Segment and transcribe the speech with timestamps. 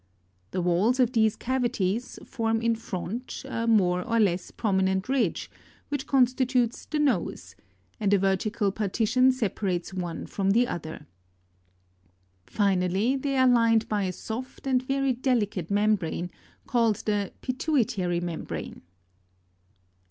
[0.49, 5.47] The walls of these cavities, form in front, a more or less prominent ridge,
[5.89, 7.53] which con stitutes the nose,
[7.99, 11.05] and a verticle par tition separates one from the other.
[12.47, 16.31] Finally, they are lined by a soft and very delicate membrane,
[16.65, 18.81] called the pituitary membrane.